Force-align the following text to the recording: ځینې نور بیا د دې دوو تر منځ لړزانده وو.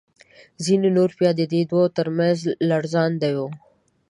ځینې 0.63 0.89
نور 0.97 1.09
بیا 1.19 1.31
د 1.35 1.41
دې 1.53 1.61
دوو 1.69 1.83
تر 1.97 2.07
منځ 2.17 2.39
لړزانده 2.69 3.29
وو. 3.35 3.47